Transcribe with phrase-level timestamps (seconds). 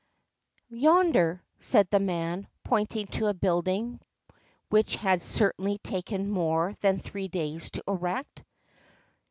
[0.71, 4.01] 'Yonder,' said the man, pointing to a building
[4.69, 8.43] which had certainly taken more than three days to erect.